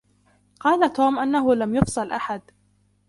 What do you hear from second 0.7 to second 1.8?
توم أنّه لم